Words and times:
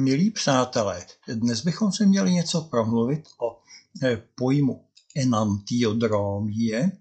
Milí 0.00 0.30
přátelé, 0.30 1.06
dnes 1.28 1.64
bychom 1.64 1.92
se 1.92 2.06
měli 2.06 2.32
něco 2.32 2.60
promluvit 2.62 3.28
o 3.38 3.62
eh, 4.02 4.16
pojmu 4.34 4.84
enantiodromie, 5.16 6.92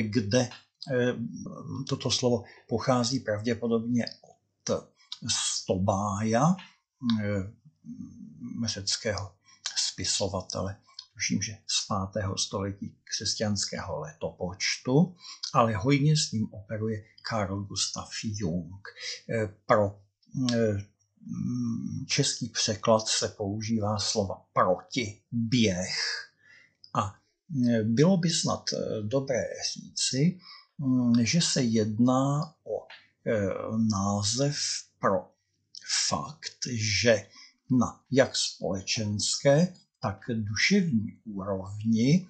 kde 0.00 0.40
eh, 0.40 1.14
toto 1.88 2.10
slovo 2.10 2.44
pochází 2.68 3.20
pravděpodobně 3.20 4.04
od 4.20 4.86
Stobája, 5.28 6.56
řeckého 8.64 9.34
spisovatele, 9.76 10.76
tuším, 11.14 11.42
že 11.42 11.52
z 11.66 11.86
5. 12.12 12.24
století 12.36 12.96
křesťanského 13.04 14.00
letopočtu, 14.00 15.16
ale 15.54 15.74
hojně 15.74 16.16
s 16.16 16.32
ním 16.32 16.48
operuje 16.52 17.04
Karl 17.22 17.62
Gustav 17.62 18.10
Jung. 18.24 18.88
Pro 19.66 20.00
český 22.06 22.48
překlad 22.48 23.08
se 23.08 23.28
používá 23.28 23.98
slova 23.98 24.44
proti, 24.52 25.22
běh. 25.32 26.28
A 26.94 27.14
e, 27.68 27.82
bylo 27.82 28.16
by 28.16 28.30
snad 28.30 28.64
e, 28.72 29.02
dobré 29.02 29.44
říci, 29.74 30.38
že 31.22 31.40
se 31.40 31.62
jedná 31.62 32.54
o 32.64 32.86
e, 33.26 33.32
název 33.90 34.56
pro 34.98 35.30
fakt, 36.08 36.58
že 37.00 37.26
na 37.80 38.00
jak 38.10 38.36
společenské, 38.36 39.74
tak 40.00 40.18
duševní 40.28 41.18
úrovni 41.24 42.28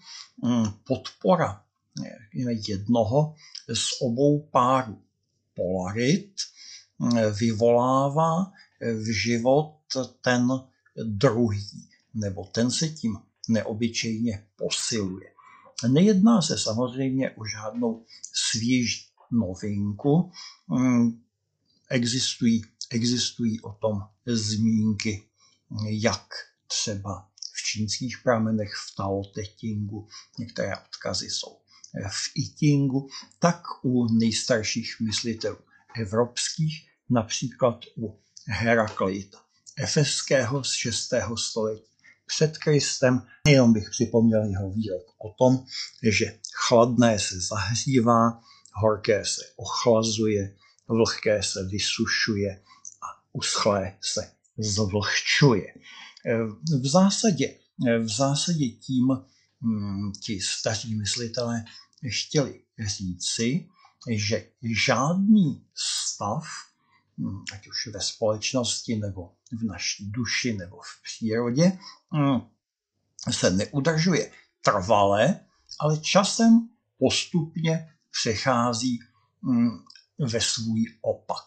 podpora 0.87 1.65
jednoho 2.69 3.35
z 3.75 4.03
obou 4.03 4.41
párů 4.41 5.03
polarit 5.55 6.35
vyvolává 7.39 8.53
v 8.83 9.23
život 9.23 9.79
ten 10.21 10.49
druhý, 11.05 11.89
nebo 12.15 12.45
ten 12.45 12.71
se 12.71 12.89
tím 12.89 13.19
neobyčejně 13.49 14.47
posiluje. 14.57 15.33
Nejedná 15.89 16.43
se 16.43 16.59
samozřejmě 16.59 17.31
o 17.31 17.47
žádnou 17.47 18.05
svěží 18.33 19.07
novinku. 19.31 20.33
Mm, 20.69 21.23
existují, 21.91 22.63
existují 22.91 23.61
o 23.61 23.73
tom 23.73 24.01
zmínky, 24.27 25.23
jak 25.89 26.27
třeba 26.67 27.29
v 27.55 27.63
čínských 27.63 28.19
pramenech, 28.25 28.73
v 28.75 28.97
Tao 28.97 29.25
Te 29.25 29.45
Chingu, 29.45 30.09
některé 30.39 30.77
odkazy 30.77 31.31
jsou 31.31 31.63
v 32.11 32.31
I 32.35 32.43
Chingu, 32.43 33.09
tak 33.39 33.63
u 33.83 34.13
nejstarších 34.13 34.97
myslitelů 35.01 35.59
evropských, 35.97 36.89
například 37.11 37.85
u 37.97 38.21
Herakleita, 38.47 39.39
efeského 39.77 40.65
z 40.65 40.73
6. 40.73 41.11
století 41.37 41.93
před 42.27 42.59
Kristem. 42.59 43.27
Jenom 43.49 43.73
bych 43.73 43.91
připomněl 43.91 44.45
jeho 44.45 44.71
výrok 44.71 45.07
o 45.19 45.35
tom, 45.39 45.65
že 46.03 46.39
chladné 46.55 47.19
se 47.19 47.41
zahřívá, 47.41 48.41
horké 48.73 49.25
se 49.25 49.43
ochlazuje, 49.57 50.57
vlhké 50.89 51.43
se 51.43 51.65
vysušuje 51.65 52.63
a 53.03 53.07
uschlé 53.33 53.99
se 54.01 54.33
zvlhčuje. 54.59 55.75
V 56.81 56.87
zásadě, 56.87 57.59
v 58.05 58.09
zásadě 58.17 58.69
tím 58.69 59.09
hm, 59.61 60.13
ti 60.13 60.41
staří 60.41 60.95
myslitelé 60.95 61.65
chtěli 62.11 62.61
říci, 62.87 63.69
že 64.11 64.49
žádný 64.87 65.67
stav 65.75 66.45
ať 67.53 67.69
už 67.69 67.87
ve 67.95 68.01
společnosti, 68.01 68.97
nebo 68.97 69.33
v 69.53 69.65
naší 69.65 70.11
duši, 70.11 70.53
nebo 70.53 70.77
v 70.77 71.03
přírodě, 71.03 71.79
hmm, 72.13 72.41
se 73.31 73.51
neudržuje 73.51 74.33
trvale, 74.61 75.41
ale 75.81 75.99
časem 75.99 76.69
postupně 76.99 77.95
přechází 78.11 79.01
hmm, 79.43 79.71
ve 80.19 80.41
svůj 80.41 80.85
opak. 81.01 81.45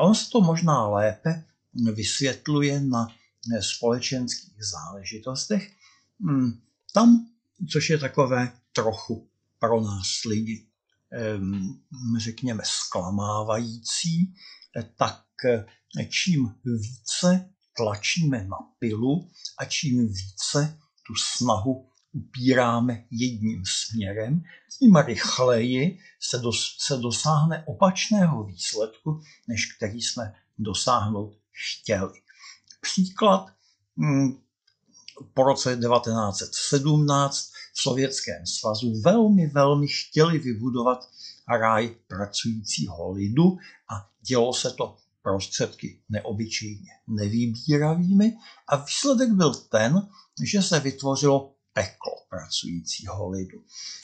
On 0.00 0.14
se 0.14 0.30
to 0.30 0.40
možná 0.40 0.88
lépe 0.88 1.44
vysvětluje 1.92 2.80
na 2.80 3.08
společenských 3.60 4.64
záležitostech. 4.64 5.76
Tam, 6.92 7.26
což 7.72 7.90
je 7.90 7.98
takové 7.98 8.52
trochu 8.72 9.28
pro 9.58 9.80
nás 9.80 10.24
lidi, 10.24 10.66
řekněme, 12.18 12.62
zklamávající, 12.66 14.34
tak 14.82 15.24
eh, 15.44 15.64
čím 16.08 16.54
více 16.64 17.50
tlačíme 17.76 18.44
na 18.44 18.56
pilu 18.78 19.30
a 19.58 19.64
čím 19.64 20.08
více 20.08 20.78
tu 21.06 21.14
snahu 21.14 21.88
upíráme 22.12 23.04
jedním 23.10 23.62
směrem, 23.66 24.42
tím 24.78 24.96
rychleji 24.96 25.98
se, 26.20 26.38
dos, 26.38 26.76
se 26.78 26.96
dosáhne 26.96 27.64
opačného 27.66 28.44
výsledku, 28.44 29.20
než 29.48 29.72
který 29.72 30.02
jsme 30.02 30.34
dosáhnout 30.58 31.38
chtěli. 31.50 32.12
Příklad 32.80 33.46
hm, 33.96 34.38
po 35.34 35.42
roce 35.42 35.76
1917 35.76 37.50
v 37.74 37.82
Sovětském 37.82 38.46
svazu 38.46 39.00
velmi, 39.00 39.46
velmi 39.46 39.86
chtěli 39.88 40.38
vybudovat 40.38 41.08
ráj 41.48 41.96
pracujícího 42.06 43.12
lidu 43.12 43.58
a 43.90 44.10
dělo 44.28 44.54
se 44.54 44.70
to 44.70 44.96
prostředky 45.22 46.02
neobyčejně 46.08 46.90
nevybíravými 47.08 48.36
a 48.68 48.76
výsledek 48.76 49.30
byl 49.30 49.54
ten, 49.54 50.08
že 50.44 50.62
se 50.62 50.80
vytvořilo 50.80 51.54
peklo 51.72 52.12
pracujícího 52.28 53.28
lidu. 53.30 53.58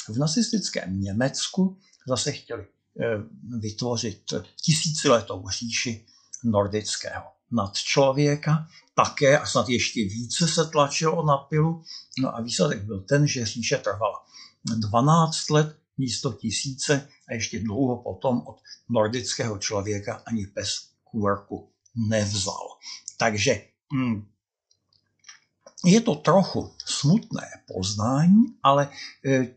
V 0.08 0.18
nacistickém 0.18 1.00
Německu 1.00 1.78
zase 2.08 2.32
chtěli 2.32 2.62
eh, 2.62 3.04
vytvořit 3.58 4.22
tisíciletou 4.56 5.48
říši 5.48 6.06
nordického 6.44 7.24
nadčlověka, 7.52 8.66
také 8.94 9.38
a 9.38 9.46
snad 9.46 9.68
ještě 9.68 10.00
více 10.00 10.48
se 10.48 10.64
tlačilo 10.64 11.26
na 11.26 11.36
pilu. 11.36 11.82
No 12.18 12.36
a 12.36 12.40
výsledek 12.40 12.82
byl 12.84 13.00
ten, 13.00 13.26
že 13.26 13.46
říše 13.46 13.76
trvala 13.76 14.24
12 14.76 15.50
let 15.50 15.76
místo 15.98 16.32
tisíce 16.32 17.08
a 17.28 17.34
ještě 17.34 17.60
dlouho 17.60 18.02
potom 18.02 18.42
od 18.46 18.56
nordického 18.88 19.58
člověka 19.58 20.22
ani 20.26 20.46
pes 20.46 20.68
kůrku 21.04 21.70
nevzal. 22.08 22.68
Takže 23.18 23.66
hm, 23.94 24.26
je 25.84 26.00
to 26.00 26.14
trochu 26.14 26.74
smutné 26.86 27.48
poznání, 27.74 28.44
ale 28.62 28.90
e, 29.26 29.54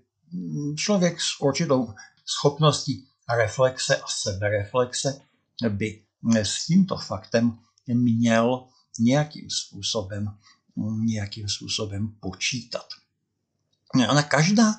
člověk 0.77 1.21
s 1.21 1.41
určitou 1.41 1.93
schopností 2.25 3.07
reflexe 3.37 3.97
a 3.97 4.07
sebereflexe 4.07 5.21
by 5.69 6.03
s 6.33 6.65
tímto 6.65 6.97
faktem 6.97 7.59
měl 7.87 8.67
nějakým 8.99 9.49
způsobem, 9.49 10.37
nějakým 11.05 11.49
způsobem 11.49 12.15
počítat. 12.19 12.85
Ona 14.03 14.23
každá, 14.23 14.73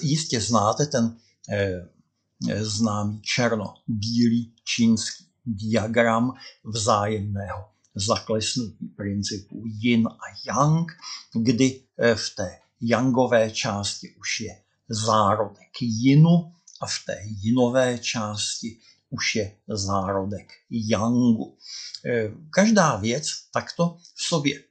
jistě 0.00 0.40
znáte 0.40 0.86
ten 0.86 1.16
eh, 1.50 2.64
známý 2.64 3.20
černo-bílý 3.22 4.54
čínský 4.64 5.26
diagram 5.46 6.32
vzájemného 6.64 7.64
zaklesnutí 7.94 8.88
principů 8.88 9.62
yin 9.66 10.08
a 10.08 10.26
yang, 10.46 10.92
kdy 11.34 11.80
eh, 11.98 12.14
v 12.14 12.34
té 12.34 12.58
yangové 12.80 13.50
části 13.50 14.14
už 14.18 14.40
je 14.40 14.62
zárodek 14.88 15.72
yinu 15.80 16.52
a 16.80 16.86
v 16.86 16.98
té 17.06 17.18
jinové 17.24 17.98
části 17.98 18.78
už 19.10 19.34
je 19.34 19.56
zárodek 19.68 20.52
yangu. 20.70 21.58
Eh, 22.06 22.30
každá 22.50 22.96
věc 22.96 23.26
takto 23.52 23.96
v 24.14 24.22
sobě 24.22 24.62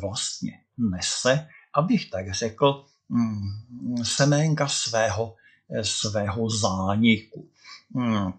vlastně 0.00 0.52
nese, 0.78 1.46
abych 1.74 2.10
tak 2.10 2.34
řekl, 2.34 2.86
seménka 4.02 4.68
svého, 4.68 5.36
eh, 5.78 5.84
svého 5.84 6.50
zániku. 6.50 7.50
Mm. 7.94 8.32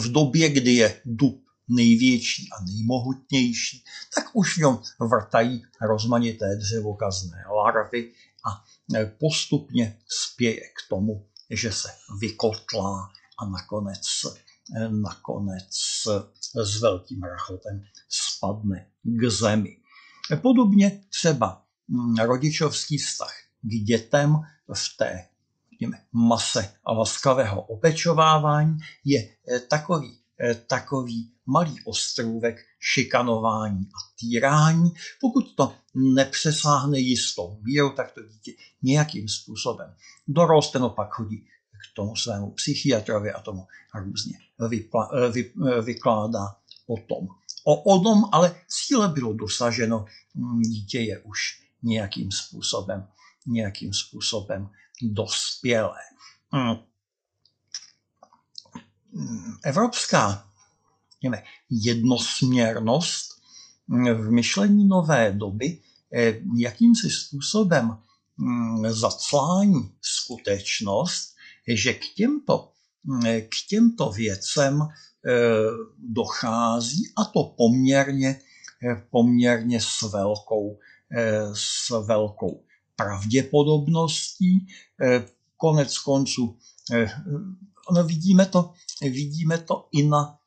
V 0.00 0.12
době, 0.12 0.48
kdy 0.48 0.74
je 0.74 1.00
dub 1.04 1.44
největší 1.68 2.48
a 2.52 2.64
nejmohutnější, 2.64 3.84
tak 4.14 4.24
už 4.32 4.54
v 4.54 4.60
něm 4.60 4.78
vrtají 5.00 5.62
rozmanité 5.80 6.56
dřevokazné 6.56 7.44
larvy 7.56 8.12
a 8.44 8.64
eh, 8.94 9.06
postupně 9.20 9.98
spěje 10.08 10.60
k 10.60 10.88
tomu, 10.88 11.26
že 11.50 11.72
se 11.72 11.88
vykotlá 12.20 13.10
a 13.38 13.46
nakonec, 13.48 14.00
eh, 14.76 14.88
nakonec 14.88 15.68
s 16.54 16.80
velkým 16.80 17.22
rachotem 17.22 17.82
spadne 18.08 18.86
k 19.02 19.30
zemi. 19.30 19.76
Podobně 20.42 21.04
třeba 21.08 21.64
mm, 21.88 22.16
rodičovský 22.16 22.98
vztah 22.98 23.49
k 23.62 23.84
dětem 23.84 24.36
v 24.74 24.96
té 24.96 25.26
řekněme, 25.72 25.98
mase 26.12 26.74
a 26.84 26.92
laskavého 26.92 27.62
opečovávání 27.62 28.78
je 29.04 29.28
eh, 29.48 29.60
takový 29.60 30.20
takový 30.66 31.32
malý 31.46 31.76
ostrůvek 31.84 32.56
šikanování 32.78 33.80
a 33.80 33.98
týrání. 34.20 34.90
Pokud 35.20 35.54
to 35.54 35.74
nepřesáhne 35.94 36.98
jistou 36.98 37.58
míru, 37.62 37.90
tak 37.90 38.12
to 38.12 38.22
dítě 38.22 38.52
nějakým 38.82 39.28
způsobem 39.28 39.94
doroste, 40.28 40.78
no 40.78 40.90
pak 40.90 41.10
chodí 41.10 41.38
k 41.38 41.96
tomu 41.96 42.16
svému 42.16 42.50
psychiatrovi 42.50 43.32
a 43.32 43.40
tomu 43.40 43.66
různě 43.94 44.38
vypla, 44.68 45.10
vy, 45.32 45.52
vykládá 45.82 46.56
o 46.86 46.96
tom. 46.96 47.28
O, 47.64 47.82
o 47.82 48.00
tom 48.00 48.24
ale 48.32 48.54
cíle 48.68 49.08
bylo 49.08 49.32
dosaženo, 49.32 50.04
dítě 50.60 51.00
je 51.00 51.18
už 51.18 51.38
nějakým 51.82 52.30
způsobem, 52.32 53.08
nějakým 53.46 53.92
způsobem 53.94 54.70
dospělé. 55.02 55.98
Hmm. 56.52 56.76
Evropská 59.64 60.50
řekněme, 61.20 61.42
jednosměrnost 61.70 63.40
v 64.14 64.30
myšlení 64.30 64.88
nové 64.88 65.32
doby 65.32 65.78
eh, 66.12 66.40
jakýmsi 66.56 67.10
způsobem 67.10 67.98
hm, 68.38 68.86
zaclání 68.88 69.92
skutečnost, 70.00 71.36
že 71.68 71.94
k 71.94 72.14
těmto, 72.14 72.72
hm, 73.04 73.40
k 73.40 73.68
těmto 73.68 74.10
věcem 74.10 74.82
eh, 74.82 75.32
dochází 75.98 77.12
a 77.16 77.24
to 77.24 77.54
poměrně, 77.56 78.40
eh, 78.90 79.06
poměrně 79.10 79.80
s 79.80 80.02
velkou, 80.12 80.78
s 81.54 81.90
velkou 82.06 82.62
pravděpodobností. 83.04 84.66
Konec 85.56 85.98
konců 85.98 86.58
no 87.92 88.04
vidíme, 88.04 88.46
to, 88.46 88.72
vidíme 89.02 89.58
to 89.58 89.88
i 89.92 90.02
na 90.02 90.38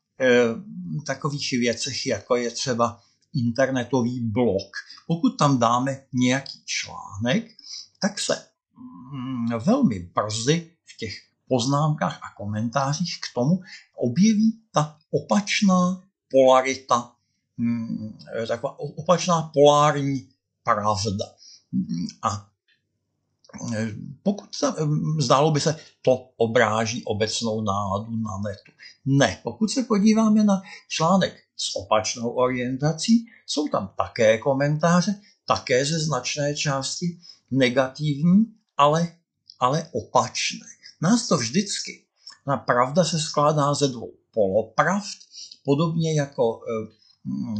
takových 1.05 1.51
věcech, 1.51 2.05
jako 2.05 2.35
je 2.35 2.51
třeba 2.51 3.01
internetový 3.33 4.19
blog. 4.19 4.71
Pokud 5.07 5.29
tam 5.29 5.59
dáme 5.59 6.05
nějaký 6.13 6.63
článek, 6.65 7.51
tak 8.01 8.19
se 8.19 8.45
mm, 9.13 9.59
velmi 9.59 9.99
brzy 9.99 10.71
v 10.85 10.97
těch 10.97 11.13
poznámkách 11.47 12.19
a 12.23 12.35
komentářích 12.37 13.19
k 13.19 13.33
tomu 13.35 13.61
objeví 13.95 14.59
ta 14.71 14.97
opačná 15.11 16.03
polarita, 16.31 17.11
mm, 17.57 18.17
taková 18.47 18.79
opačná 18.79 19.51
polární 19.53 20.29
pravda. 20.63 21.25
A 22.21 22.49
e, 23.75 23.87
pokud 24.23 24.49
ta, 24.59 24.75
zdálo 25.19 25.51
by 25.51 25.59
se, 25.59 25.75
to 26.01 26.29
obráží 26.37 27.03
obecnou 27.03 27.61
náladu 27.61 28.11
na 28.11 28.37
netu. 28.37 28.71
Ne, 29.05 29.39
pokud 29.43 29.71
se 29.71 29.83
podíváme 29.83 30.43
na 30.43 30.61
článek 30.87 31.33
s 31.57 31.75
opačnou 31.75 32.29
orientací, 32.29 33.25
jsou 33.45 33.67
tam 33.67 33.93
také 33.97 34.37
komentáře, 34.37 35.21
také 35.47 35.85
ze 35.85 35.99
značné 35.99 36.55
části 36.55 37.19
negativní, 37.51 38.45
ale, 38.77 39.15
ale 39.59 39.89
opačné. 39.91 40.67
Nás 41.01 41.27
to 41.27 41.37
vždycky. 41.37 42.05
Na 42.47 42.57
pravda 42.57 43.03
se 43.03 43.19
skládá 43.19 43.73
ze 43.73 43.87
dvou 43.87 44.11
polopravd, 44.33 45.17
podobně 45.65 46.13
jako 46.13 46.59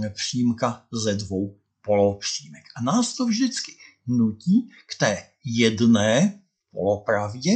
e, 0.06 0.10
přímka 0.10 0.86
ze 0.92 1.16
dvou 1.16 1.56
polopřímek. 1.82 2.64
A 2.76 2.82
nás 2.82 3.16
to 3.16 3.26
vždycky 3.26 3.72
nutí 4.08 4.70
k 4.86 4.96
té 5.00 5.24
jedné 5.46 6.40
polopravdě 6.72 7.52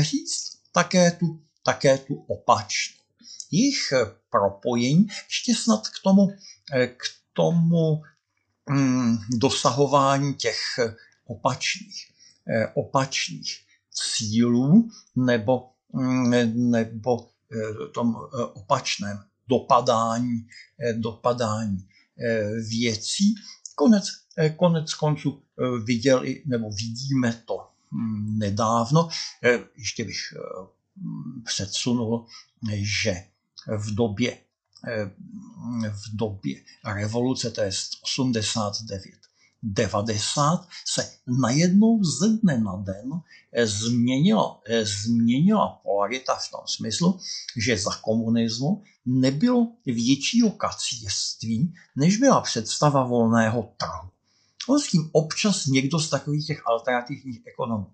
říct 0.00 0.58
také 0.72 1.10
tu, 1.10 1.42
také 1.62 1.98
tu 1.98 2.14
opačnou. 2.14 2.98
Jejich 3.50 3.92
propojení 4.30 5.06
ještě 5.28 5.54
snad 5.54 5.88
k 5.88 6.02
tomu, 6.04 6.28
k 6.96 7.02
tomu 7.32 8.02
mm, 8.70 9.18
dosahování 9.40 10.34
těch 10.34 10.58
opačných, 11.26 12.12
opačných 12.74 13.68
cílů 13.98 14.90
nebo, 15.16 15.70
mm, 15.92 16.70
nebo 16.70 17.28
eh, 17.52 17.92
tom 17.94 18.16
eh, 18.16 18.44
opačném 18.44 19.18
dopadání, 19.48 20.46
eh, 20.80 20.92
dopadání 20.92 21.88
věcí. 22.68 23.34
Konec, 23.78 24.04
konec 24.56 24.94
konců 24.94 25.42
viděli, 25.84 26.42
nebo 26.46 26.70
vidíme 26.70 27.42
to 27.46 27.68
hm, 27.92 28.38
nedávno. 28.38 29.08
Ještě 29.76 30.04
bych 30.04 30.18
předsunul, 31.44 32.26
že 32.74 33.24
v 33.78 33.94
době, 33.94 34.38
v 35.90 36.16
době 36.16 36.62
revoluce, 36.84 37.50
to 37.50 37.60
je 37.60 37.70
89, 38.02 39.14
90 39.62 40.68
se 40.86 41.10
najednou 41.40 42.04
ze 42.04 42.28
dne 42.28 42.58
na 42.58 42.76
den 42.76 43.10
změnila, 43.64 44.60
změnila 44.82 45.80
polarita 45.82 46.34
v 46.34 46.50
tom 46.50 46.60
smyslu, 46.66 47.18
že 47.56 47.78
za 47.78 47.90
komunismu 48.02 48.82
nebylo 49.06 49.72
většího 49.86 50.50
kacířství, 50.50 51.74
než 51.96 52.16
byla 52.16 52.40
představa 52.40 53.04
volného 53.04 53.74
trhu. 53.76 54.10
On 54.68 54.80
s 54.80 54.88
tím 54.88 55.10
občas 55.12 55.66
někdo 55.66 55.98
z 55.98 56.10
takových 56.10 56.46
těch 56.46 56.66
alternativních 56.66 57.40
ekonomů 57.46 57.86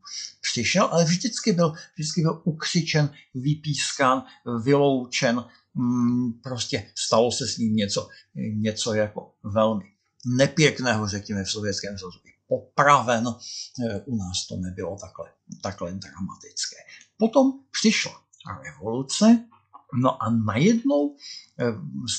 přišel, 0.52 0.84
ale 0.84 1.04
vždycky 1.04 1.52
byl, 1.52 1.72
vždycky 1.94 2.20
byl 2.22 2.42
ukřičen, 2.44 3.10
vypískán, 3.34 4.22
vyloučen, 4.62 5.44
mm, 5.74 6.32
prostě 6.32 6.90
stalo 6.94 7.32
se 7.32 7.48
s 7.48 7.58
ním 7.58 7.76
něco, 7.76 8.08
něco 8.54 8.94
jako 8.94 9.32
velmi 9.44 9.93
nepěkného, 10.26 11.08
řekněme, 11.08 11.44
v 11.44 11.50
Sovětském 11.50 11.98
svazu. 11.98 12.18
Popraven, 12.48 13.28
eh, 13.28 14.00
u 14.06 14.16
nás 14.16 14.46
to 14.46 14.56
nebylo 14.56 14.96
takhle, 15.00 15.30
takhle 15.62 15.92
dramatické. 15.92 16.76
Potom 17.18 17.52
přišla 17.70 18.12
revoluce, 18.64 19.44
no 20.02 20.22
a 20.22 20.30
najednou, 20.30 21.16
eh, 21.60 21.64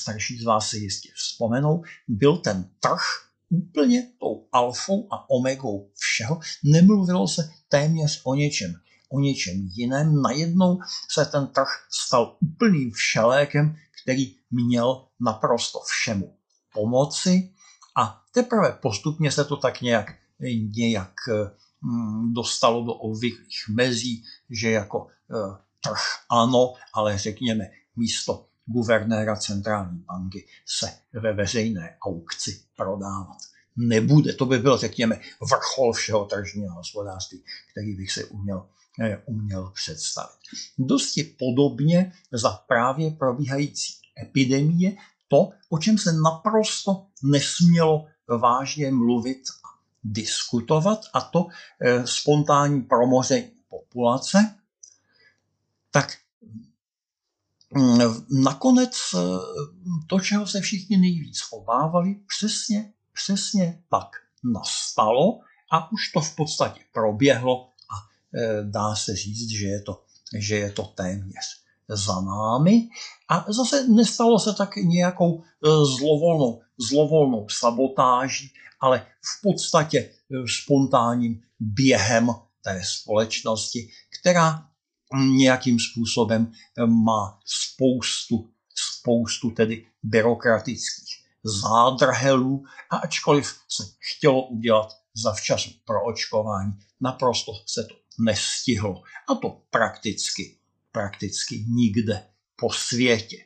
starší 0.00 0.38
z 0.38 0.44
vás 0.44 0.68
si 0.68 0.78
jistě 0.78 1.08
vzpomenou, 1.16 1.82
byl 2.08 2.36
ten 2.36 2.70
trh 2.80 3.02
úplně 3.50 4.12
tou 4.20 4.48
alfou 4.52 5.08
a 5.12 5.30
omegou 5.30 5.90
všeho. 5.94 6.40
Nemluvilo 6.64 7.28
se 7.28 7.50
téměř 7.68 8.20
o 8.24 8.34
něčem, 8.34 8.74
o 9.08 9.20
něčem 9.20 9.54
jiném. 9.72 10.22
Najednou 10.22 10.78
se 11.10 11.24
ten 11.24 11.46
trh 11.46 11.68
stal 11.90 12.36
úplným 12.40 12.92
všelékem, 12.92 13.76
který 14.02 14.36
měl 14.50 15.08
naprosto 15.20 15.78
všemu 15.80 16.36
pomoci 16.74 17.52
a 17.96 18.22
teprve 18.32 18.72
postupně 18.82 19.32
se 19.32 19.44
to 19.44 19.56
tak 19.56 19.80
nějak, 19.80 20.14
nějak 20.76 21.14
mm, 21.82 22.34
dostalo 22.34 22.84
do 22.84 22.92
obvyklých 22.92 23.64
mezí, 23.68 24.24
že 24.50 24.70
jako 24.70 25.06
eh, 25.08 25.58
trh 25.80 26.02
ano, 26.30 26.74
ale 26.94 27.18
řekněme 27.18 27.64
místo 27.96 28.46
guvernéra 28.66 29.36
centrální 29.36 29.98
banky 29.98 30.46
se 30.66 30.92
ve 31.12 31.32
veřejné 31.32 31.96
aukci 32.00 32.62
prodávat 32.76 33.38
nebude. 33.76 34.32
To 34.32 34.46
by 34.46 34.58
byl, 34.58 34.76
řekněme, 34.76 35.20
vrchol 35.50 35.92
všeho 35.92 36.24
tržního 36.24 36.74
hospodářství, 36.74 37.42
který 37.70 37.96
bych 37.96 38.12
si 38.12 38.24
uměl, 38.24 38.66
eh, 39.00 39.22
uměl 39.26 39.70
představit. 39.74 40.38
Dosti 40.78 41.24
podobně 41.24 42.12
za 42.32 42.50
právě 42.50 43.10
probíhající 43.10 43.92
epidemie 44.22 44.96
to, 45.28 45.50
o 45.68 45.78
čem 45.78 45.98
se 45.98 46.12
naprosto 46.12 47.06
nesmělo 47.22 48.06
vážně 48.28 48.90
mluvit 48.90 49.42
a 49.64 49.78
diskutovat, 50.04 51.00
a 51.12 51.20
to 51.20 51.46
e, 51.80 52.06
spontánní 52.06 52.82
promoření 52.82 53.52
populace, 53.68 54.54
tak 55.90 56.12
mm, 57.74 57.98
nakonec 58.42 58.96
e, 59.14 59.18
to, 60.06 60.20
čeho 60.20 60.46
se 60.46 60.60
všichni 60.60 60.96
nejvíc 60.96 61.38
obávali, 61.50 62.14
přesně, 62.26 62.92
přesně 63.12 63.82
tak 63.90 64.08
nastalo 64.44 65.40
a 65.72 65.92
už 65.92 66.12
to 66.12 66.20
v 66.20 66.36
podstatě 66.36 66.80
proběhlo 66.92 67.68
a 67.68 67.94
e, 68.38 68.64
dá 68.64 68.94
se 68.94 69.16
říct, 69.16 69.50
že 69.50 69.66
je 69.66 69.82
to, 69.82 70.04
že 70.38 70.56
je 70.56 70.72
to 70.72 70.82
téměř 70.82 71.65
za 71.88 72.20
námi 72.20 72.88
a 73.28 73.44
zase 73.48 73.88
nestalo 73.88 74.38
se 74.38 74.54
tak 74.54 74.76
nějakou 74.76 75.42
e, 75.42 75.68
zlovolnou, 75.98 76.60
zlovolnou 76.90 77.48
sabotáží, 77.48 78.50
ale 78.80 78.98
v 79.00 79.42
podstatě 79.42 79.98
e, 79.98 80.12
spontánním 80.62 81.42
během 81.60 82.30
té 82.64 82.82
společnosti, 82.84 83.88
která 84.20 84.66
nějakým 85.36 85.78
způsobem 85.78 86.52
e, 86.52 86.86
má 86.86 87.38
spoustu, 87.44 88.50
spoustu 88.74 89.50
tedy 89.50 89.86
byrokratických 90.02 91.26
zádrhelů 91.44 92.64
a 92.90 92.96
ačkoliv 92.96 93.56
se 93.68 93.84
chtělo 93.98 94.46
udělat 94.46 94.88
zavčasu 95.22 95.70
pro 95.84 96.04
očkování, 96.04 96.72
naprosto 97.00 97.52
se 97.66 97.84
to 97.84 97.94
nestihlo. 98.18 99.02
A 99.28 99.34
to 99.34 99.62
prakticky 99.70 100.58
prakticky 100.96 101.64
nikde 101.68 102.26
po 102.56 102.72
světě. 102.72 103.36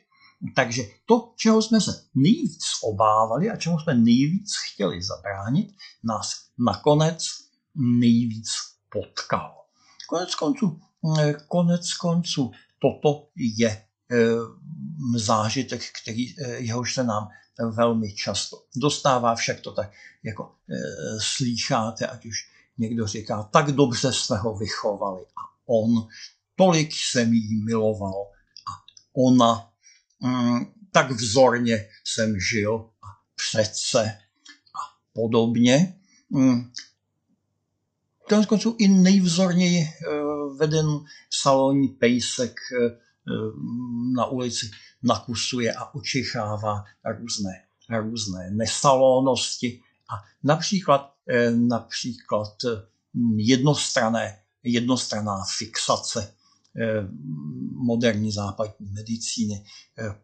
Takže 0.55 0.83
to, 1.05 1.33
čeho 1.35 1.61
jsme 1.61 1.81
se 1.81 1.91
nejvíc 2.15 2.63
obávali 2.83 3.49
a 3.49 3.55
čemu 3.55 3.79
jsme 3.79 3.93
nejvíc 3.93 4.51
chtěli 4.73 5.03
zabránit, 5.03 5.75
nás 6.03 6.31
nakonec 6.65 7.27
nejvíc 7.75 8.47
potkalo. 8.89 9.55
Konec 10.09 10.35
konců, 10.35 10.79
eh, 11.19 11.33
konec 11.47 11.93
konců, 11.93 12.51
toto 12.79 13.27
je 13.35 13.69
eh, 13.69 14.17
zážitek, 15.17 15.81
který 16.01 16.39
eh, 16.39 16.57
jehož 16.57 16.93
se 16.93 17.03
nám 17.03 17.27
velmi 17.75 18.15
často 18.15 18.57
dostává, 18.75 19.35
však 19.35 19.59
to 19.59 19.71
tak 19.71 19.91
jako 20.23 20.55
slýcháte, 21.19 22.07
ať 22.07 22.25
už 22.25 22.35
někdo 22.77 23.07
říká, 23.07 23.43
tak 23.43 23.71
dobře 23.71 24.13
jsme 24.13 24.37
ho 24.37 24.57
vychovali 24.57 25.21
a 25.21 25.41
on, 25.65 26.07
tolik 26.55 26.93
jsem 26.93 27.33
jí 27.33 27.63
miloval 27.63 28.27
a 28.67 28.71
ona, 29.13 29.69
mm, 30.19 30.65
tak 30.91 31.11
vzorně 31.11 31.87
jsem 32.03 32.39
žil 32.39 32.89
a 33.03 33.07
přece 33.35 34.17
a 34.75 34.81
podobně. 35.13 35.95
Mm, 36.29 36.71
konec 38.29 38.45
konců 38.45 38.75
i 38.79 38.87
nejvzorněji 38.87 39.81
eh, 39.81 40.11
veden 40.57 40.87
salonní 41.29 41.87
pejsek 41.87 42.59
eh, 42.73 43.01
na 44.15 44.25
ulici 44.25 44.71
nakusuje 45.03 45.73
a 45.73 45.95
očichává 45.95 46.83
různé, 47.19 47.63
různé 47.99 48.51
nesalónosti 48.51 49.81
a 50.09 50.23
například, 50.43 51.13
eh, 51.29 51.51
například 51.51 52.53
jednostrané, 53.35 54.39
jednostraná 54.63 55.37
fixace 55.57 56.33
moderní 57.71 58.31
západní 58.31 58.91
medicíny 58.91 59.63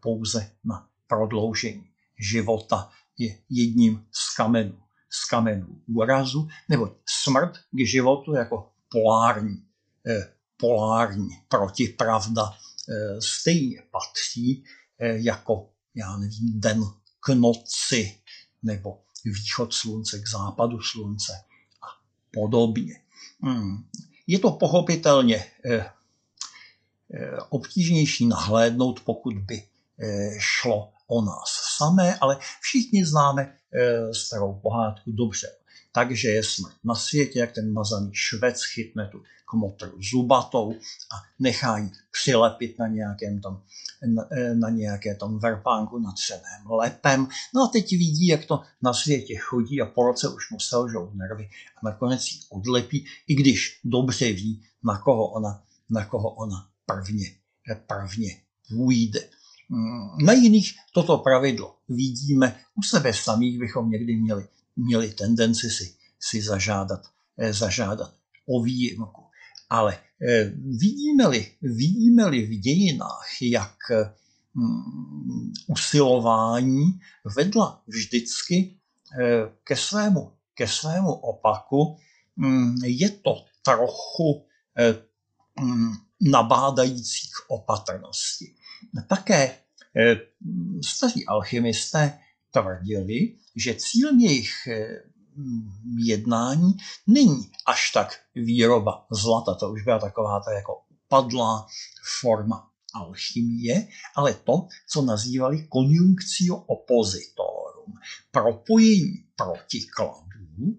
pouze 0.00 0.50
na 0.64 0.88
prodloužení 1.06 1.88
života 2.18 2.90
je 3.18 3.38
jedním 3.50 4.04
z 4.12 4.36
kamenů 4.36 4.78
z 5.10 5.28
kamenů 5.28 5.66
úrazu, 5.86 6.48
nebo 6.68 6.96
smrt 7.06 7.58
k 7.70 7.86
životu 7.86 8.34
jako 8.34 8.72
polární, 8.88 9.62
eh, 10.06 10.32
polární 10.56 11.28
protipravda 11.48 12.42
eh, 12.52 13.20
stejně 13.22 13.82
patří 13.90 14.64
eh, 14.98 15.18
jako, 15.18 15.70
já 15.94 16.16
nevím, 16.16 16.60
den 16.60 16.82
k 17.20 17.28
noci, 17.34 18.20
nebo 18.62 19.02
východ 19.24 19.74
slunce 19.74 20.18
k 20.18 20.28
západu 20.28 20.80
slunce 20.80 21.32
a 21.82 21.86
podobně. 22.32 22.94
Hmm. 23.42 23.88
Je 24.26 24.38
to 24.38 24.50
pochopitelně 24.50 25.44
obtížnější 27.48 28.26
nahlédnout, 28.26 29.00
pokud 29.00 29.34
by 29.38 29.62
šlo 30.38 30.92
o 31.08 31.22
nás 31.22 31.48
samé, 31.78 32.18
ale 32.20 32.38
všichni 32.60 33.04
známe 33.04 33.42
e, 33.42 34.14
starou 34.14 34.54
pohádku 34.54 35.12
dobře. 35.12 35.46
Takže 35.92 36.28
je 36.28 36.44
smrt 36.44 36.74
na 36.84 36.94
světě, 36.94 37.38
jak 37.38 37.52
ten 37.52 37.72
mazaný 37.72 38.10
švec 38.12 38.64
chytne 38.64 39.08
tu 39.12 39.22
kmotru 39.50 40.02
zubatou 40.12 40.72
a 41.12 41.16
nechá 41.38 41.78
ji 41.78 41.90
přilepit 42.10 42.78
na 42.78 42.86
nějakém 42.86 43.40
tam, 43.40 43.62
na, 44.06 44.28
na 44.54 44.70
nějaké 44.70 45.14
tam 45.14 45.38
verpánku 45.38 45.98
natřeném 45.98 46.70
lepem. 46.70 47.28
No 47.54 47.62
a 47.62 47.68
teď 47.72 47.90
vidí, 47.90 48.26
jak 48.26 48.44
to 48.44 48.60
na 48.82 48.92
světě 48.92 49.36
chodí 49.36 49.82
a 49.82 49.86
po 49.86 50.02
roce 50.06 50.28
už 50.28 50.50
mu 50.50 50.60
selžou 50.60 51.10
nervy 51.14 51.48
a 51.76 51.80
nakonec 51.84 52.26
ji 52.26 52.40
odlepí, 52.50 53.06
i 53.26 53.34
když 53.34 53.80
dobře 53.84 54.32
ví, 54.32 54.62
na 54.84 54.98
koho 54.98 55.28
ona, 55.28 55.62
na 55.90 56.04
koho 56.04 56.30
ona 56.30 56.67
prvně, 56.88 57.26
prvně 57.86 58.40
půjde. 58.68 59.20
Mm, 59.68 60.26
na 60.26 60.32
jiných 60.32 60.74
toto 60.92 61.18
pravidlo 61.18 61.76
vidíme. 61.88 62.60
U 62.74 62.82
sebe 62.82 63.12
samých 63.12 63.58
bychom 63.58 63.90
někdy 63.90 64.16
měli, 64.16 64.48
měli 64.76 65.12
tendenci 65.12 65.70
si, 65.70 65.94
si 66.20 66.42
zažádat, 66.42 67.00
eh, 67.38 67.52
zažádat 67.52 68.14
o 68.48 68.62
výjimku. 68.62 69.22
Ale 69.70 69.98
eh, 70.22 70.52
vidíme-li, 70.54 71.52
vidíme-li 71.62 72.46
v 72.46 72.60
dějinách, 72.60 73.28
jak 73.42 73.76
mm, 74.54 75.52
usilování 75.66 77.00
vedla 77.36 77.82
vždycky 77.86 78.76
eh, 79.20 79.52
ke 79.64 79.76
svému, 79.76 80.32
ke 80.54 80.68
svému 80.68 81.12
opaku, 81.12 81.96
mm, 82.36 82.74
je 82.84 83.10
to 83.10 83.44
trochu 83.64 84.44
nabádající 86.20 87.28
k 87.28 87.50
opatrnosti. 87.50 88.54
Také 89.08 89.58
eh, 89.96 90.16
staří 90.84 91.26
alchymisté 91.26 92.18
tvrdili, 92.50 93.36
že 93.56 93.74
cílem 93.74 94.20
jejich 94.20 94.66
eh, 94.66 95.02
jednání 95.96 96.76
není 97.06 97.50
až 97.66 97.90
tak 97.90 98.18
výroba 98.34 99.06
zlata, 99.10 99.54
to 99.54 99.70
už 99.70 99.82
byla 99.82 99.98
taková 99.98 100.40
ta 100.40 100.52
jako 100.52 100.82
padlá 101.08 101.66
forma 102.20 102.70
alchymie, 102.94 103.88
ale 104.16 104.34
to, 104.34 104.68
co 104.88 105.02
nazývali 105.02 105.66
konjunkcio 105.68 106.56
oppositorum, 106.56 107.94
propojení 108.30 109.24
protikladů. 109.36 110.76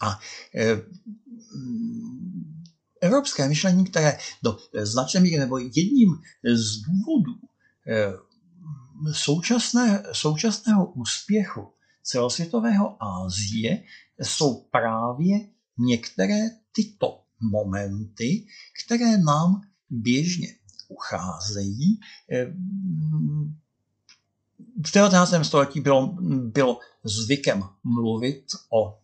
A 0.00 0.20
eh, 0.54 0.76
evropské 3.00 3.48
myšlení, 3.48 3.84
které 3.84 4.18
do 4.42 4.58
značné 4.82 5.20
míry 5.20 5.38
nebo 5.38 5.58
jedním 5.58 6.10
z 6.54 6.76
důvodů 6.76 7.32
eh, 7.86 8.12
současné, 9.12 10.02
současného 10.12 10.92
úspěchu 10.92 11.72
celosvětového 12.02 13.02
Ázie 13.02 13.82
jsou 14.22 14.54
právě 14.70 15.38
některé 15.78 16.40
tyto 16.72 17.22
momenty, 17.40 18.46
které 18.84 19.18
nám 19.18 19.60
běžně 19.90 20.48
ucházejí. 20.88 22.00
Eh, 22.32 22.46
v 24.86 24.92
19. 24.94 25.34
století 25.42 25.80
bylo, 25.80 26.16
bylo 26.30 26.78
zvykem 27.04 27.64
mluvit 27.84 28.44
o 28.70 28.98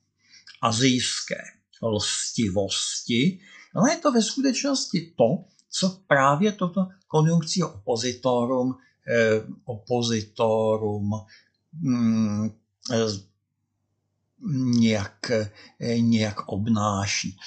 azijské 0.62 1.36
lstivosti, 1.82 3.40
ale 3.74 3.92
je 3.92 3.96
to 3.96 4.12
ve 4.12 4.22
skutečnosti 4.22 5.14
to, 5.16 5.44
co 5.70 5.98
právě 6.06 6.52
toto 6.52 6.88
konjunkcio 7.08 7.68
opozitorum, 7.68 8.74
eh, 9.08 9.42
opozitorum 9.64 11.10
mm, 11.72 12.50
eh, 12.92 13.06
nějak, 14.78 15.30
eh, 15.30 16.00
nějak 16.00 16.48
obnáší. 16.48 17.38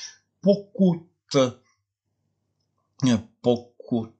Pokud, 0.41 1.07
eh, 1.35 3.17
pokud 3.41 4.13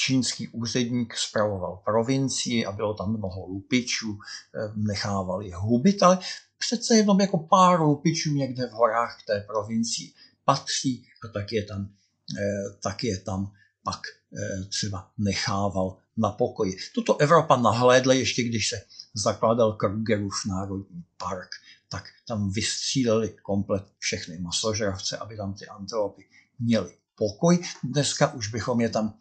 čínský 0.00 0.48
úředník 0.48 1.16
spravoval 1.16 1.82
provincii 1.84 2.66
a 2.66 2.72
bylo 2.72 2.94
tam 2.94 3.18
mnoho 3.18 3.46
lupičů, 3.46 4.18
eh, 4.18 4.72
nechával 4.76 5.42
je 5.42 5.56
hubit, 5.56 6.02
ale 6.02 6.18
přece 6.58 6.94
jenom 6.94 7.20
jako 7.20 7.38
pár 7.38 7.80
lupičů 7.80 8.32
někde 8.32 8.66
v 8.66 8.70
horách 8.70 9.18
v 9.22 9.26
té 9.26 9.40
provincii 9.40 10.12
patří 10.44 11.06
a 11.24 11.28
tak 11.28 11.52
je 11.52 11.64
tam, 11.64 11.88
eh, 12.38 12.78
tak 12.82 13.04
je 13.04 13.18
tam 13.18 13.52
pak 13.84 14.00
eh, 14.06 14.64
třeba 14.64 15.10
nechával 15.18 15.96
na 16.16 16.30
pokoji. 16.30 16.76
Toto 16.94 17.20
Evropa 17.20 17.56
nahlédla 17.56 18.14
ještě, 18.14 18.42
když 18.42 18.68
se 18.68 18.82
zakládal 19.14 19.72
Krugerův 19.72 20.34
národní 20.46 21.04
park, 21.16 21.48
tak 21.88 22.04
tam 22.28 22.52
vystříleli 22.52 23.36
komplet 23.42 23.84
všechny 23.98 24.38
masožravce, 24.38 25.18
aby 25.18 25.36
tam 25.36 25.54
ty 25.54 25.66
antilopy 25.66 26.24
měly 26.58 26.96
pokoj. 27.14 27.58
Dneska 27.84 28.32
už 28.32 28.48
bychom 28.48 28.80
je 28.80 28.88
tam 28.88 29.14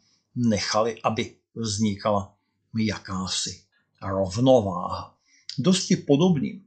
nechali, 0.48 1.02
aby 1.04 1.36
vznikala 1.56 2.34
jakási 2.78 3.62
rovnováha. 4.02 5.18
Dosti 5.58 5.96
podobným 5.96 6.66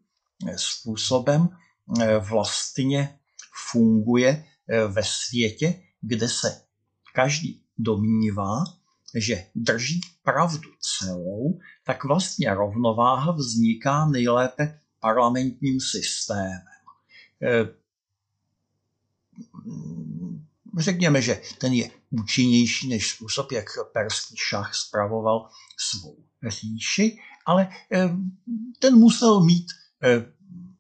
způsobem 0.57 1.49
eh, 2.01 2.19
vlastně 2.19 3.19
funguje 3.73 4.45
eh, 4.69 4.87
ve 4.87 5.03
světě, 5.05 5.83
kde 6.01 6.29
se 6.29 6.63
každý 7.15 7.63
domnívá, 7.79 8.65
že 9.15 9.47
drží 9.55 10.01
pravdu 10.23 10.71
celou, 10.81 11.59
tak 11.85 12.05
vlastně 12.05 12.55
rovnováha 12.55 13.33
vzniká 13.33 14.07
nejlépe 14.07 14.81
parlamentním 15.01 15.81
systémem. 15.81 16.63
Eh, 20.79 20.83
řekněme, 20.83 21.23
že 21.23 21.43
ten 21.59 21.73
je 21.73 21.91
účinnější 22.11 22.89
než 22.89 23.11
způsob, 23.11 23.53
jak 23.53 23.65
perský 23.93 24.37
šach 24.37 24.75
spravoval 24.75 25.49
svou 25.77 26.17
říši, 26.49 27.19
ale 27.47 27.69
ten 28.79 28.95
musel 28.95 29.45
mít 29.45 29.67
Eh, 30.03 30.25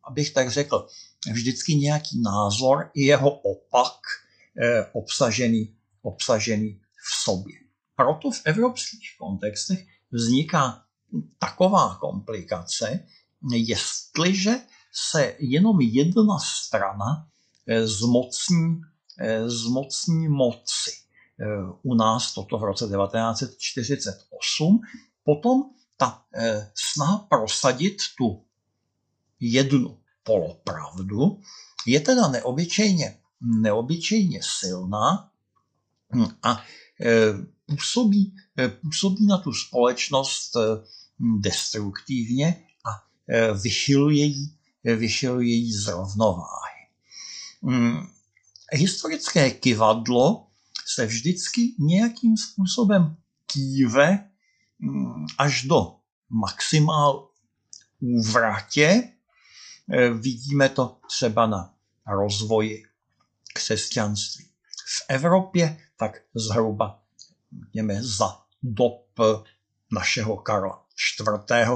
abych 0.04 0.32
tak 0.32 0.50
řekl, 0.50 0.87
vždycky 1.32 1.75
nějaký 1.75 2.20
názor 2.22 2.90
i 2.94 3.04
jeho 3.04 3.30
opak 3.30 3.99
eh, 4.62 4.87
obsažený, 4.92 5.76
obsažený 6.02 6.80
v 6.80 7.22
sobě. 7.25 7.58
proto 7.96 8.30
v 8.30 8.40
evropských 8.44 9.16
kontextech 9.18 9.87
vzniká 10.11 10.84
taková 11.38 11.94
komplikace, 12.00 13.06
jestliže 13.52 14.54
se 14.92 15.37
jenom 15.38 15.80
jedna 15.80 16.38
strana 16.38 17.28
eh, 17.66 17.87
zmocní, 17.87 18.80
eh, 18.82 18.91
zmocní 19.47 20.28
moci. 20.28 20.90
Eh, 21.40 21.45
u 21.83 21.95
nás 21.95 22.35
toto 22.35 22.59
v 22.59 22.64
roce 22.64 22.85
1948, 22.85 24.81
potom 25.25 25.62
ta 25.97 26.25
snaha 26.75 27.19
prosadit 27.19 27.97
tu 28.19 28.45
jednu 29.40 29.99
polopravdu 30.23 31.40
je 31.87 32.00
teda 32.00 32.28
neobyčejně, 32.28 33.19
neobyčejně 33.40 34.40
silná 34.42 35.31
hm, 36.14 36.26
a 36.42 36.64
působí, 37.66 38.37
působí 38.81 39.26
na 39.26 39.38
tu 39.38 39.52
společnost 39.52 40.57
destruktivně 41.40 42.66
a 42.85 43.04
vychyluje 43.52 44.25
ji 44.25 44.50
vychyluje 44.85 45.54
jí 45.54 45.73
z 45.73 45.88
rovnováhy. 45.88 46.83
Historické 48.73 49.50
kivadlo 49.50 50.47
se 50.87 51.07
vždycky 51.07 51.75
nějakým 51.79 52.37
způsobem 52.37 53.17
kýve 53.47 54.31
hmm, 54.81 55.26
až 55.38 55.62
do 55.62 55.97
maximál 56.31 57.29
úvratě. 58.00 59.12
E, 59.93 60.11
vidíme 60.11 60.69
to 60.69 60.99
třeba 61.09 61.47
na 61.47 61.75
rozvoji 62.07 62.83
křesťanství. 63.55 64.45
V 64.87 65.05
Evropě 65.09 65.76
tak 65.97 66.23
zhruba 66.35 67.02
řekněme, 67.64 68.02
za 68.02 68.41
dob 68.62 69.07
našeho 69.93 70.37
Karla 70.37 70.85
IV. 71.21 71.26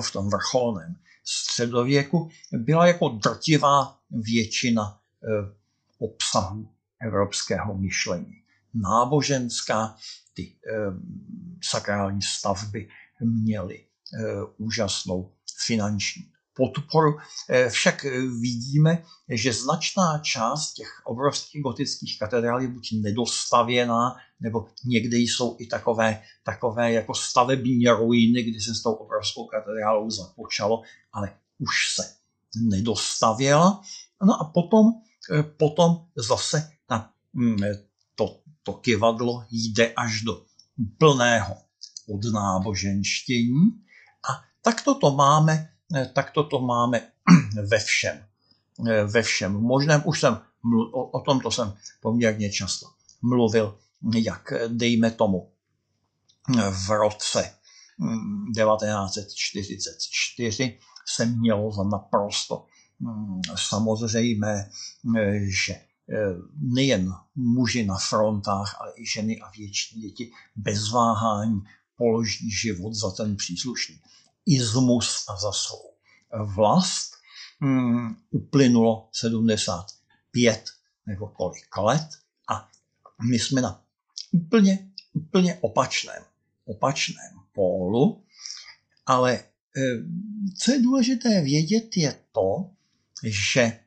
v 0.00 0.12
tom 0.12 0.30
vrcholném 0.30 0.96
středověku 1.24 2.30
byla 2.52 2.86
jako 2.86 3.08
drtivá 3.08 3.98
většina 4.10 5.00
eh, 5.24 5.54
obsahu 5.98 6.75
evropského 7.00 7.78
myšlení. 7.78 8.34
Náboženská, 8.74 9.96
ty 10.34 10.52
eh, 10.52 10.72
sakrální 11.62 12.22
stavby 12.22 12.88
měly 13.20 13.78
eh, 13.78 14.24
úžasnou 14.56 15.32
finanční 15.66 16.22
podporu. 16.56 17.16
Však 17.68 18.06
vidíme, 18.40 19.02
že 19.28 19.52
značná 19.52 20.18
část 20.18 20.72
těch 20.72 20.88
obrovských 21.04 21.62
gotických 21.62 22.18
katedrál 22.18 22.62
je 22.62 22.68
buď 22.68 22.88
nedostavěná, 22.92 24.16
nebo 24.40 24.66
někdy 24.84 25.16
jsou 25.16 25.56
i 25.58 25.66
takové, 25.66 26.22
takové 26.44 26.92
jako 26.92 27.14
stavební 27.14 27.88
ruiny, 27.88 28.42
kdy 28.42 28.60
se 28.60 28.74
s 28.74 28.82
tou 28.82 28.92
obrovskou 28.92 29.46
katedrálou 29.46 30.10
započalo, 30.10 30.82
ale 31.12 31.34
už 31.58 31.94
se 31.94 32.02
nedostavěla. 32.56 33.82
No 34.22 34.40
a 34.40 34.44
potom, 34.44 34.86
eh, 35.32 35.42
potom 35.42 36.06
zase 36.16 36.70
to, 38.14 38.40
to 38.62 38.72
kivadlo 38.72 39.44
jde 39.50 39.94
až 39.94 40.22
do 40.22 40.44
plného 40.98 41.56
odnáboženštění 42.08 43.62
a 44.30 44.44
takto 44.62 44.94
to 44.94 45.10
máme, 45.10 45.70
eh, 45.94 46.06
takto 46.06 46.44
to 46.44 46.60
máme 46.60 47.10
ve 47.70 47.78
všem. 47.78 48.26
Eh, 48.88 49.04
ve 49.04 49.22
všem 49.22 49.52
možném. 49.52 50.02
Už 50.04 50.20
jsem 50.20 50.40
o, 50.92 51.10
o 51.10 51.20
tomto 51.20 51.50
jsem 51.50 51.74
poměrně 52.00 52.52
často 52.52 52.86
mluvil 53.22 53.78
jak 54.14 54.52
dejme 54.68 55.10
tomu 55.10 55.52
v 56.86 56.90
roce 56.90 57.54
1944 58.54 60.64
mm, 60.64 60.70
se 61.06 61.26
mělo 61.26 61.72
za 61.72 61.84
naprosto 61.84 62.66
mm, 63.00 63.40
samozřejmé, 63.68 64.70
že 65.66 65.80
nejen 66.54 67.12
muži 67.34 67.86
na 67.86 67.96
frontách, 67.98 68.76
ale 68.80 68.92
i 68.96 69.06
ženy 69.06 69.40
a 69.40 69.50
větší 69.50 70.00
děti 70.00 70.30
bez 70.56 70.90
váhání 70.90 71.62
položí 71.96 72.50
život 72.50 72.94
za 72.94 73.10
ten 73.10 73.36
příslušný 73.36 74.00
izmus 74.46 75.24
a 75.28 75.36
za 75.36 75.52
svou 75.52 75.94
vlast. 76.54 77.12
Hmm, 77.60 78.16
uplynulo 78.30 79.08
75 79.12 80.64
nebo 81.06 81.28
kolik 81.28 81.76
let 81.76 82.08
a 82.48 82.68
my 83.30 83.38
jsme 83.38 83.60
na 83.60 83.82
úplně, 84.32 84.90
úplně 85.12 85.58
opačném, 85.60 86.22
opačném 86.64 87.32
pólu, 87.52 88.24
ale 89.06 89.34
eh, 89.38 89.82
co 90.58 90.72
je 90.72 90.82
důležité 90.82 91.42
vědět, 91.42 91.96
je 91.96 92.14
to, 92.32 92.70
že 93.24 93.62
mm, 93.64 93.85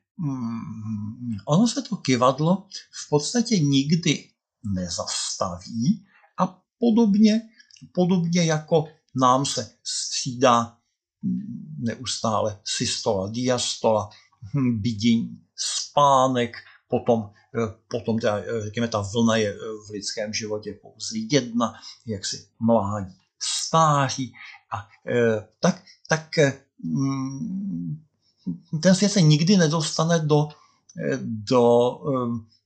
ono 1.46 1.68
se 1.68 1.82
to 1.82 1.96
kivadlo 1.96 2.66
v 2.90 3.08
podstatě 3.08 3.58
nikdy 3.58 4.30
nezastaví 4.74 6.06
a 6.38 6.62
podobně, 6.78 7.42
podobně 7.94 8.44
jako 8.44 8.84
nám 9.20 9.46
se 9.46 9.70
střídá 9.84 10.76
mm, 11.22 11.76
neustále 11.78 12.60
systola, 12.64 13.30
diastola, 13.30 14.10
hm, 14.54 14.80
vidění, 14.82 15.40
spánek, 15.56 16.56
potom 16.88 17.30
Eh, 17.54 17.74
potom 17.88 18.18
ta, 18.18 18.38
eh, 18.38 18.60
řekněme, 18.60 18.88
ta 18.88 19.00
vlna 19.00 19.36
je 19.36 19.54
eh, 19.54 19.58
v 19.86 19.90
lidském 19.90 20.32
životě 20.32 20.78
pouze 20.82 21.18
jedna, 21.30 21.74
jak 22.06 22.24
si 22.24 22.46
mládí, 22.60 23.16
stáří 23.38 24.32
a 24.72 24.88
tak, 25.60 25.82
tak 26.08 26.36
mm, 26.84 28.04
ten 28.82 28.94
svět 28.94 29.08
se 29.08 29.20
nikdy 29.20 29.56
nedostane 29.56 30.18
do, 30.18 30.48
do 31.22 31.90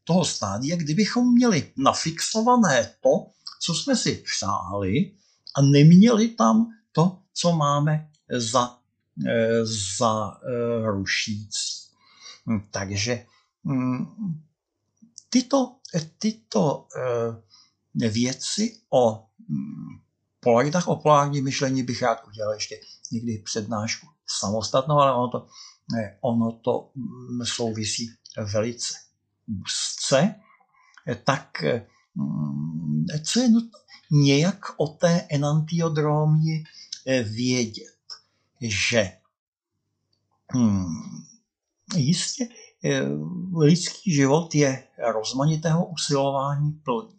toho 0.04 0.24
stádia, 0.24 0.76
kdybychom 0.76 1.34
měli 1.34 1.72
nafixované 1.76 2.90
to, 3.00 3.26
co 3.60 3.74
jsme 3.74 3.96
si 3.96 4.14
přáli 4.14 5.12
a 5.56 5.62
neměli 5.62 6.28
tam 6.28 6.70
to, 6.92 7.18
co 7.32 7.52
máme 7.52 8.08
za, 8.38 8.78
za 9.62 10.40
rušící. 10.84 11.84
Hm, 12.46 12.60
takže 12.70 13.26
hm, 13.64 14.06
tyto, 15.30 15.76
tyto 16.18 16.86
eh, 16.96 18.08
věci 18.08 18.80
o 18.90 19.26
hm, 19.48 20.00
polaritách, 20.40 20.88
o 20.88 20.96
polárním 20.96 21.44
myšlení 21.44 21.82
bych 21.82 22.02
rád 22.02 22.18
udělal 22.28 22.54
ještě 22.54 22.80
někdy 23.12 23.38
přednášku 23.38 24.06
samostatnou, 24.26 24.98
ale 24.98 25.14
ono 25.14 25.28
to, 25.28 25.46
ono 26.20 26.52
to 26.52 26.90
hm, 26.96 27.44
souvisí 27.44 28.10
velice 28.52 28.94
úzce. 29.46 30.34
Tak 31.24 31.64
hm, 32.16 33.06
co 33.24 33.40
je 33.40 33.48
nutno 33.48 33.78
nějak 34.10 34.58
o 34.76 34.86
té 34.86 35.26
enantiodromii 35.30 36.64
eh, 37.06 37.22
vědět, 37.22 37.98
že 38.60 39.12
hmm, 40.52 40.86
jistě 41.96 42.48
Eh, 42.84 43.02
lidský 43.58 44.12
život 44.12 44.54
je 44.54 44.88
rozmanitého 45.12 45.86
usilování 45.86 46.72
plný. 46.72 47.18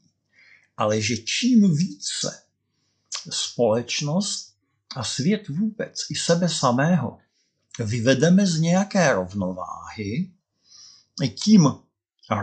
Ale 0.77 1.01
že 1.01 1.17
čím 1.17 1.75
více 1.75 2.43
společnost 3.29 4.55
a 4.95 5.03
svět 5.03 5.47
vůbec 5.47 6.05
i 6.11 6.15
sebe 6.15 6.49
samého 6.49 7.17
vyvedeme 7.79 8.47
z 8.47 8.59
nějaké 8.59 9.13
rovnováhy, 9.13 10.31
tím 11.35 11.73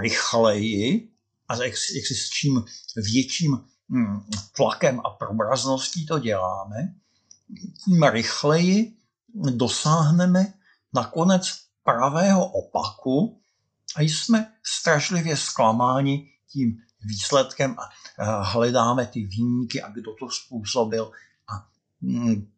rychleji 0.00 1.08
a 1.48 1.56
jak 1.64 1.76
si 1.76 2.14
s 2.14 2.30
čím 2.30 2.64
větším 2.96 3.64
hm, 3.88 4.20
tlakem 4.56 5.00
a 5.00 5.10
probrazností 5.10 6.06
to 6.06 6.18
děláme, 6.18 6.94
tím 7.84 8.02
rychleji 8.02 8.96
dosáhneme 9.34 10.54
nakonec 10.94 11.58
pravého 11.84 12.46
opaku 12.46 13.40
a 13.96 14.02
jsme 14.02 14.52
strašlivě 14.62 15.36
zklamáni 15.36 16.30
tím 16.48 16.82
výsledkem 17.04 17.76
a 17.78 18.42
hledáme 18.42 19.06
ty 19.06 19.26
výjimky 19.26 19.82
a 19.82 19.90
kdo 19.90 20.14
to 20.14 20.30
způsobil 20.30 21.12
a, 21.48 21.68
mm, 22.00 22.51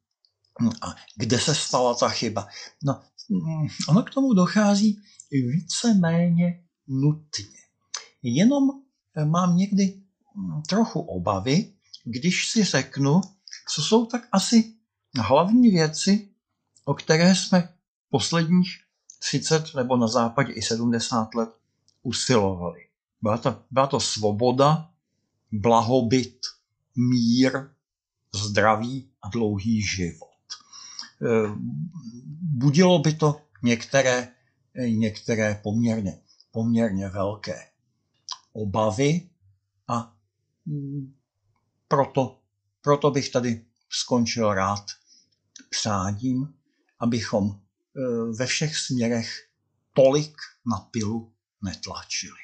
a 0.83 0.95
kde 1.17 1.38
se 1.38 1.55
stala 1.55 1.95
ta 1.95 2.09
chyba. 2.09 2.49
No, 2.83 3.03
mm, 3.29 3.69
ono 3.88 4.03
k 4.03 4.11
tomu 4.11 4.35
dochází 4.35 4.99
více-méně 5.31 6.64
nutně. 6.88 7.59
Jenom 8.23 8.71
mám 9.25 9.57
někdy 9.57 10.03
mm, 10.35 10.62
trochu 10.62 11.01
obavy, 11.01 11.73
když 12.05 12.49
si 12.49 12.64
řeknu, 12.64 13.21
co 13.69 13.83
jsou 13.83 14.07
tak 14.07 14.29
asi 14.33 14.75
hlavní 15.21 15.71
věci, 15.71 16.29
o 16.85 16.95
které 16.95 17.35
jsme 17.35 17.69
posledních 18.11 18.69
30 19.19 19.75
nebo 19.75 19.97
na 19.97 20.09
západě 20.09 20.53
i 20.53 20.62
70 20.62 21.35
let 21.35 21.51
usilovali. 22.03 22.81
Byla 23.23 23.38
to, 23.38 23.62
byla 23.71 23.87
to 23.87 24.01
svoboda, 24.01 24.90
blahobyt 25.53 26.40
mír, 26.97 27.71
zdraví 28.35 29.11
a 29.23 29.29
dlouhý 29.29 29.83
život. 29.83 30.34
Eh, 31.24 31.54
budilo 32.42 32.98
by 32.98 33.12
to 33.12 33.40
některé, 33.62 34.28
některé 34.87 35.60
poměrně, 35.62 36.20
poměrně 36.50 37.08
velké 37.08 37.70
obavy 38.52 39.30
a 39.88 40.16
mm, 40.66 41.14
proto, 41.88 42.40
proto 42.80 43.10
bych 43.10 43.28
tady 43.28 43.64
skončil 43.90 44.54
rád 44.54 44.84
přáním, 45.70 46.54
abychom 46.98 47.60
eh, 47.96 48.00
ve 48.38 48.46
všech 48.46 48.76
směrech 48.76 49.48
tolik 49.92 50.37
na 50.66 50.78
pilu 50.80 51.32
netlačili. 51.62 52.43